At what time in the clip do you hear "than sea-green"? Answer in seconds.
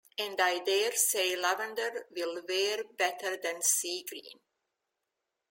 3.37-4.39